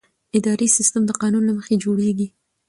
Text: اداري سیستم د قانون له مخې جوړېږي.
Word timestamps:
اداري 0.37 0.67
سیستم 0.77 1.01
د 1.07 1.11
قانون 1.21 1.43
له 1.47 1.53
مخې 1.57 1.81
جوړېږي. 1.83 2.27